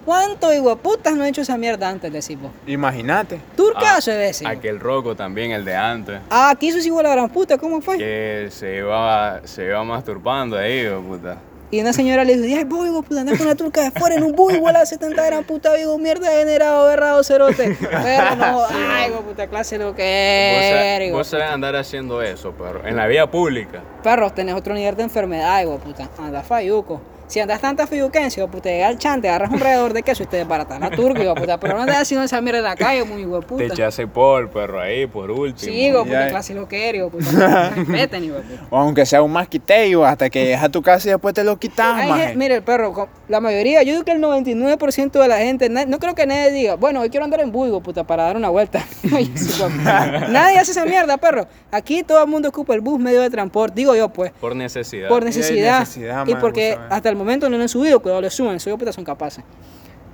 [0.09, 2.51] ¿Cuántos hijo de putas no han hecho esa mierda antes, decimos?
[2.65, 3.39] Imagínate.
[3.55, 4.41] Turcaso de veces.
[4.41, 4.49] hijo.
[4.49, 6.19] Aquel roco también, el de antes.
[6.31, 7.99] Ah, aquí sí fue la gran puta, ¿cómo fue?
[7.99, 11.37] Que se iba, se iba masturbando ahí, hijo puta.
[11.69, 14.15] Y una señora le dijo, ay, vos, hijo puta, andás con una turca de fuera
[14.15, 17.77] en un bus, igual a 70 gran puta, digo, mierda generado, berrado, cerote.
[17.79, 22.83] Pero no, ay, hijo puta, clase lo que es, Vos sabés andar haciendo eso, perro.
[22.83, 23.83] En la vía pública.
[24.01, 26.09] Perros, tenés otro nivel de enfermedad, hijo puta.
[26.17, 26.99] Anda fayuco.
[27.29, 28.07] Si andas tanta de
[28.47, 31.59] puta, llega al chante, agarras un rallador de queso y te desbaratas la turca, puta.
[31.59, 33.63] Pero no andas haciendo esa mierda en la calle, muy hijo de Te puta.
[33.65, 35.71] echaste por, perro, ahí, por último.
[35.71, 37.69] Sí, hijo puta, clase lo que eres, hijo de puta.
[37.69, 38.67] Respeten, hijo puta.
[38.71, 41.59] O aunque sea un masquiteo, hasta que llegas a tu casa y después te lo
[41.59, 45.99] quitas, mire, el perro, la mayoría, yo digo que el 99% de la gente, no
[45.99, 48.83] creo que nadie diga, bueno, hoy quiero andar en Buigo, puta, para dar una vuelta.
[50.29, 51.47] Nadie hace esa mierda, perro.
[51.71, 54.31] Aquí todo el mundo ocupa el bus medio de transporte, digo yo, pues.
[54.31, 55.09] Por necesidad.
[55.09, 55.81] Por necesidad.
[55.81, 58.77] necesidad, y man, porque hasta el momento no lo han subido, cuidado, lo suben, esos
[58.77, 59.43] putas son capaces.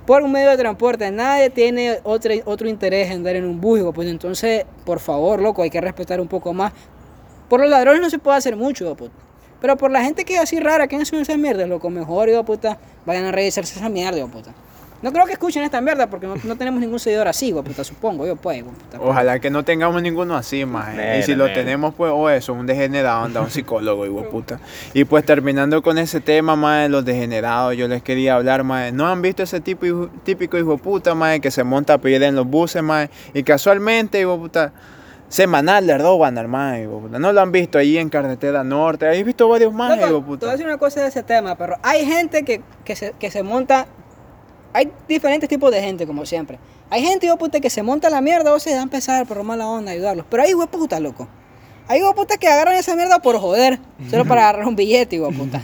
[0.06, 3.80] Por un medio de transporte, nadie tiene otro, otro interés en andar en un bus,
[3.94, 6.72] pues entonces, por favor, loco, hay que respetar un poco más.
[7.48, 9.14] Por los ladrones no se puede hacer mucho, puta.
[9.60, 12.44] Pero por la gente que es así rara, que hacen esas mierdas, loco, mejor, hijo,
[12.44, 14.54] puta, vayan a revisarse esa mierda, puta.
[15.06, 17.84] No creo que escuchen esta mierda porque no, no tenemos ningún seguidor así, hijo, puta,
[17.84, 18.98] supongo, yo pues, puta.
[19.00, 20.64] Ojalá que no tengamos ninguno así.
[20.64, 24.28] Nena, y si lo tenemos, pues, o eso, un degenerado, anda un psicólogo, hijo de
[24.28, 24.58] puta.
[24.94, 28.92] Y pues terminando con ese tema, más de los degenerados, yo les quería hablar, más
[28.92, 32.24] ¿No han visto ese tipo, hijo- típico hijo puta, más que se monta a pedir
[32.24, 34.72] en los buses, más Y casualmente, hijo puta,
[35.28, 35.98] semanal de
[37.00, 37.18] puta.
[37.20, 39.06] No lo han visto ahí en Carretera Norte.
[39.06, 41.76] ¿Habéis visto varios hijo de te voy a decir una cosa de ese tema, pero
[41.84, 43.86] hay gente que, que, se, que se monta.
[44.76, 46.58] Hay diferentes tipos de gente, como siempre.
[46.90, 49.42] Hay gente, de puta, que se monta la mierda o se da a empezar por
[49.42, 50.26] mala onda, ayudarlos.
[50.28, 51.26] Pero hay de puta, loco.
[51.88, 53.78] Hay hijo de puta que agarran esa mierda por joder,
[54.10, 55.62] solo para agarrar un billete, de puta.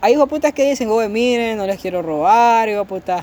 [0.00, 3.22] Hay de putas que dicen, oye, miren, no les quiero robar, de puta.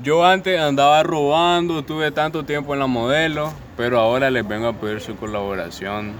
[0.00, 4.72] Yo antes andaba robando, tuve tanto tiempo en la modelo, pero ahora les vengo a
[4.72, 6.12] pedir su colaboración.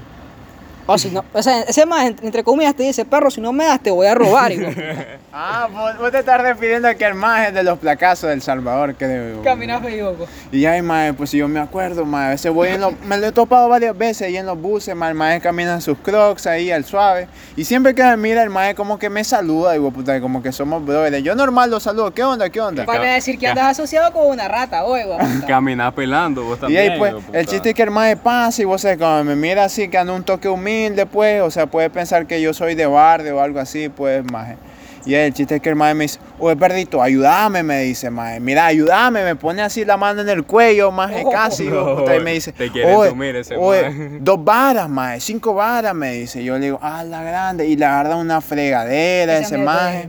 [0.86, 3.52] O si no, o sea, ese más, entre, entre comillas, te dice, perro, si no
[3.52, 4.70] me das, te voy a robar, hijo.
[5.36, 8.94] Ah, vos, vos te estás refiriendo a que el maje de los placazos del Salvador.
[8.94, 10.28] Que de- Caminas feo, loco.
[10.52, 13.16] Y ay, mae, pues si yo me acuerdo, mae, a veces voy en los, me
[13.18, 15.98] lo he topado varias veces ahí en los buses, mae, el mae camina en sus
[15.98, 17.26] crocs ahí al suave.
[17.56, 20.52] Y siempre que me mira el mae como que me saluda, digo, puta, como que
[20.52, 21.24] somos brothers.
[21.24, 22.84] Yo normal lo saludo, ¿qué onda, qué onda?
[22.84, 25.04] Van a decir que andas asociado con una rata, oye.
[25.48, 26.92] Caminás pelando, vos Y también.
[26.92, 29.88] ahí pues, el chiste es que el mae pasa y vos cuando me mira así,
[29.88, 30.73] que anda un toque humilde,
[31.10, 34.56] pues, o sea, puede pensar que yo soy de barrio o algo así, pues, maje.
[35.06, 38.40] Y el chiste es que el mae me dice, oye, perdito, ayúdame, me dice, mae.
[38.40, 41.30] Mira, ayúdame, me pone así la mano en el cuello, maje, Oh.
[41.30, 41.64] casi,
[42.16, 44.18] y me dice, Te quiere oye, ese oye, mae".
[44.20, 46.42] dos varas, mae, cinco varas, me dice.
[46.42, 50.08] Yo le digo, ah, la grande, y le agarra una fregadera ese maje.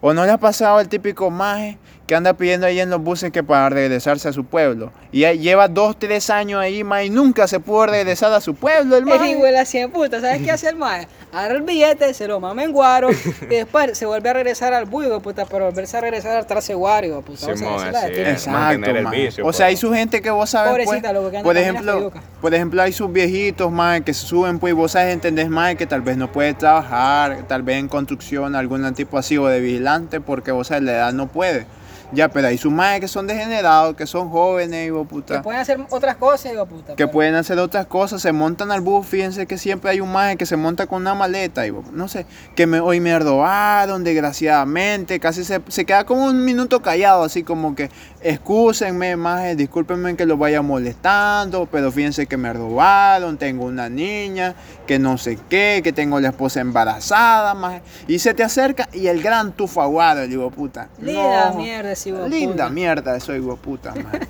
[0.00, 3.30] ¿O no le ha pasado el típico maje que anda pidiendo ahí en los buses
[3.30, 4.92] que para regresarse a su pueblo?
[5.12, 8.96] Y lleva dos, tres años ahí, maje, y nunca se pudo regresar a su pueblo,
[8.96, 9.30] el El maje.
[9.30, 11.06] hijo de puta, ¿sabes qué hace el mae?
[11.32, 13.10] Agarra el billete, se lo mama en guaro
[13.42, 16.74] y después se vuelve a regresar al buigo, puta, pero volverse a regresar al trace
[16.74, 17.52] guaro, puta.
[17.52, 18.20] o sea, es la así ti.
[18.20, 18.28] es.
[18.28, 19.80] Exacto, el vicio, O sea, hay pues.
[19.80, 22.92] su gente que vos sabes, pues, Pobrecita, loco, que anda por ejemplo, por ejemplo, hay
[22.92, 26.16] sus viejitos, maje, que se suben, pues, y vos sabes, entendés, maje, que tal vez
[26.16, 30.68] no puede trabajar, tal vez en construcción, algún tipo así, o de vigilante, porque vos
[30.68, 31.66] sabes, la edad no puede.
[32.12, 35.42] Ya, pero hay sus majes que son degenerados, que son jóvenes, hijo de Que puta.
[35.42, 36.88] pueden hacer otras cosas, hijo puta.
[36.94, 40.12] que pero- pueden hacer otras cosas, se montan al bus, fíjense que siempre hay un
[40.12, 44.04] maje que se monta con una maleta, y no sé, que me, hoy me robaron,
[44.04, 50.16] desgraciadamente, casi se, se queda como un minuto callado, así como que, excúsenme, maje, discúlpenme
[50.16, 54.54] que los vaya molestando, pero fíjense que me robaron, tengo una niña,
[54.86, 59.06] que no sé qué, que tengo la esposa embarazada, maje, y se te acerca, y
[59.06, 60.88] el gran tufaguado, digo, puta.
[61.00, 62.68] Linda no, mierda, hijo de Linda puta.
[62.70, 64.20] mierda, soy hijo puta, maje.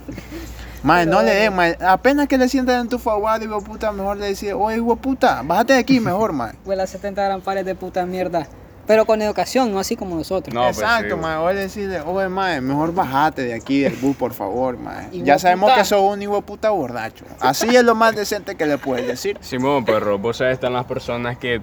[0.82, 1.78] Mae, no le mae.
[1.80, 5.42] Apenas que le sientan en tu faguado, hijo puta, mejor le decía, oye, hijo puta,
[5.44, 6.52] bájate de aquí mejor, mae.
[6.64, 8.46] Huele a 70 gran pares de puta mierda.
[8.84, 10.52] Pero con educación, no así como nosotros.
[10.52, 11.54] No, pues Exacto, sí, mae.
[11.54, 15.08] Decirle, oye, mae, mejor bájate de aquí del bus, por favor, mae.
[15.22, 15.82] Ya sabemos puta.
[15.82, 17.24] que sos un hijo puta borracho.
[17.38, 19.38] Así es lo más decente que le puedes decir.
[19.40, 21.60] Simón, perro, vos sabes, están las personas que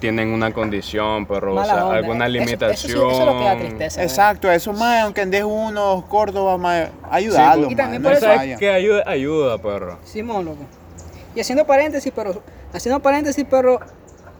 [0.00, 1.96] tienen una condición, perro, o sea, onda.
[1.98, 2.92] alguna Eso- eso sí- limitación.
[2.92, 4.02] Eso, es lo que da tristeza.
[4.02, 8.12] Exacto, eso, mae, aunque andes uno, dos Córdoba, mae, ayudarlo, y mae, también no por
[8.12, 8.56] ¿No eso- sabes falla.
[8.56, 9.98] que ayuda, ayuda, perro?
[10.04, 10.64] Simón, loco.
[11.34, 13.78] Y haciendo paréntesis, pero haciendo paréntesis, pero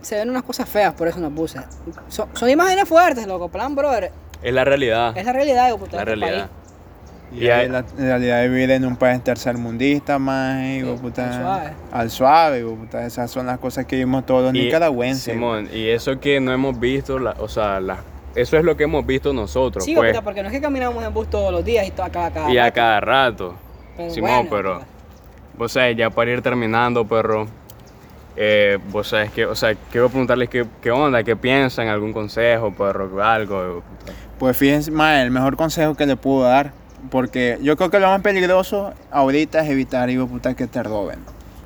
[0.00, 1.62] se ven unas cosas feas por eso en los buses.
[2.08, 3.48] Son, son imágenes fuertes, loco.
[3.48, 4.10] Plan, brother.
[4.42, 5.16] Es la realidad.
[5.16, 6.48] Es la realidad, de puta, la este realidad.
[6.48, 6.59] país.
[7.32, 11.26] Y Y hay- la realidad de vivir en un país tercermundista, más, Sí, puta.
[11.28, 11.70] al suave.
[11.92, 13.06] Al suave, hijo de puta.
[13.06, 15.32] Esas son las cosas que vimos todos los Y- nicaragüenses.
[15.34, 17.98] Simón, y eso que no hemos visto, la- o sea, la-
[18.34, 20.10] eso es lo que hemos visto nosotros, Sí, pues.
[20.10, 22.30] puta, porque no es que caminamos en bus todos los días y todo a cada,
[22.32, 22.74] cada y a rato.
[22.74, 23.54] cada rato.
[23.96, 24.86] Pero Simón, bueno, pero, puta.
[25.56, 27.46] vos sabes, ya para ir terminando, perro,
[28.36, 32.72] eh, vos sabes que, o sea, quiero preguntarles qué, qué onda, qué piensan, algún consejo,
[32.72, 33.82] perro, algo.
[34.38, 36.72] Pues fíjense, mae, el mejor consejo que le puedo dar.
[37.10, 41.18] Porque yo creo que lo más peligroso ahorita es evitar, hijo puta, que te roben.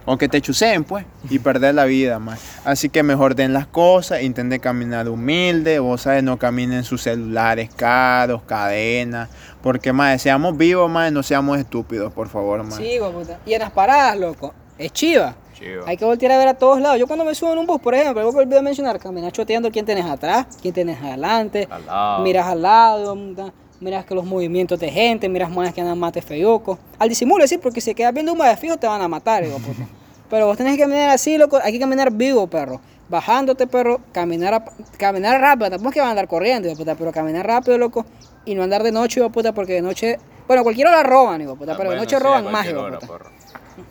[0.07, 2.37] O que te chuceen, pues, y perder la vida, mae.
[2.67, 7.71] Así que mejor den las cosas, intenten caminar humilde, vos sabes, no caminen sus celulares
[7.75, 9.31] caros, cadenas.
[9.63, 12.77] Porque, mae, seamos vivos, mae, no seamos estúpidos, por favor, mae.
[12.77, 13.39] Sí, hijo puta.
[13.47, 14.53] Y en las paradas, loco.
[14.77, 15.37] Es chiva.
[15.55, 15.85] Chido.
[15.87, 16.99] Hay que voltear a ver a todos lados.
[16.99, 19.71] Yo cuando me subo en un bus, por ejemplo, algo que olvidé mencionar, caminar choteando
[19.71, 22.23] quién tenés atrás, quién tenés adelante, Al lado.
[22.25, 23.17] miras al lado,
[23.85, 26.79] miras que los movimientos de gente, miras manes que andan mate feyocos.
[26.99, 29.59] Al disimulo, sí, porque si quedas viendo un de fijo te van a matar, hijo
[29.59, 29.87] de puta.
[30.31, 32.81] Pero vos tenés que caminar así, loco, hay que caminar vivo, perro.
[33.11, 34.65] Bajándote, perro, caminar, a-
[34.97, 38.07] caminar rápido, tampoco es que van a andar corriendo, de puta, pero caminar rápido, loco,
[38.47, 40.19] y no andar de noche, de puta, porque de noche,
[40.49, 43.17] bueno, cualquier hora roban, de puta, Ah, pero de noche sí, roban más, hora, puta.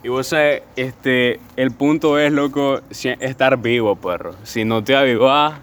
[0.01, 4.34] Y vos sabes, este, el punto es, loco, estar vivo, perro.
[4.43, 5.60] Si no te avivas,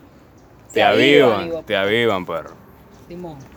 [0.69, 2.51] te, Te avivan, te avivan, perro.
[3.09, 3.50] Simón.